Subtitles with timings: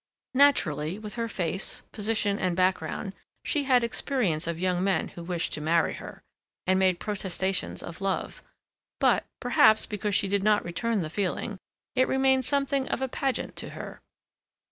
[0.33, 3.13] Naturally, with her face, position, and background,
[3.45, 6.23] she had experience of young men who wished to marry her,
[6.65, 8.41] and made protestations of love,
[8.99, 11.59] but, perhaps because she did not return the feeling,
[11.95, 14.01] it remained something of a pageant to her.